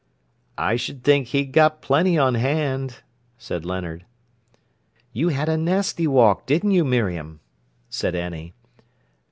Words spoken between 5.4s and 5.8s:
a